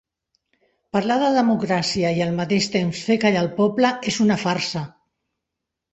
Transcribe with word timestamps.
Parlar 0.95 1.17
de 1.23 1.27
democràcia 1.35 2.13
i 2.21 2.25
al 2.27 2.33
mateix 2.41 2.71
temps 2.79 3.03
fer 3.11 3.19
callar 3.27 3.45
el 3.49 3.53
poble 3.61 3.93
és 4.13 4.19
una 4.27 4.39
farsa. 4.45 4.83